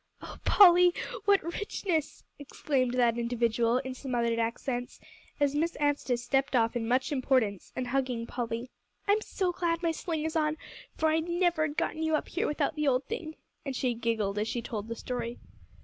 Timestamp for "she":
13.75-13.93, 14.47-14.63